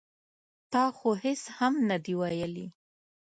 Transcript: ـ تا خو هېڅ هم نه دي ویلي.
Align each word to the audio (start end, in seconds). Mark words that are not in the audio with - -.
ـ 0.37 0.71
تا 0.73 0.83
خو 0.97 1.09
هېڅ 1.23 1.41
هم 1.57 1.73
نه 1.89 1.97
دي 2.03 2.13
ویلي. 2.19 2.67